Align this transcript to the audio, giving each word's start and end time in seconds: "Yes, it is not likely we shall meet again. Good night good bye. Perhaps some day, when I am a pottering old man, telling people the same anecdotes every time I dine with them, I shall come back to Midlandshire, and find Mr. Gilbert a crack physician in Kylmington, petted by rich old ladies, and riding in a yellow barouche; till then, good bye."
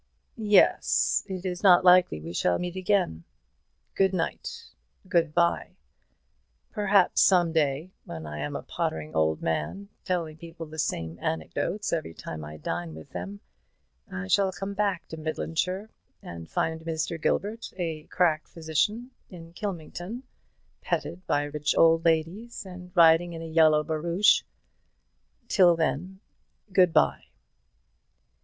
"Yes, 0.35 1.23
it 1.27 1.45
is 1.45 1.61
not 1.61 1.85
likely 1.85 2.19
we 2.19 2.33
shall 2.33 2.57
meet 2.57 2.75
again. 2.75 3.23
Good 3.93 4.15
night 4.15 4.69
good 5.07 5.31
bye. 5.35 5.75
Perhaps 6.71 7.21
some 7.21 7.51
day, 7.51 7.91
when 8.05 8.25
I 8.25 8.39
am 8.39 8.55
a 8.55 8.63
pottering 8.63 9.13
old 9.13 9.43
man, 9.43 9.89
telling 10.03 10.37
people 10.37 10.65
the 10.65 10.79
same 10.79 11.19
anecdotes 11.19 11.93
every 11.93 12.15
time 12.15 12.43
I 12.43 12.57
dine 12.57 12.95
with 12.95 13.11
them, 13.11 13.41
I 14.11 14.25
shall 14.25 14.51
come 14.51 14.73
back 14.73 15.07
to 15.09 15.17
Midlandshire, 15.17 15.91
and 16.23 16.49
find 16.49 16.81
Mr. 16.81 17.21
Gilbert 17.21 17.71
a 17.77 18.05
crack 18.09 18.47
physician 18.47 19.11
in 19.29 19.53
Kylmington, 19.53 20.23
petted 20.81 21.27
by 21.27 21.43
rich 21.43 21.75
old 21.77 22.05
ladies, 22.05 22.65
and 22.65 22.91
riding 22.95 23.33
in 23.33 23.43
a 23.43 23.45
yellow 23.45 23.83
barouche; 23.83 24.41
till 25.47 25.75
then, 25.75 26.21
good 26.73 26.91
bye." 26.91 27.25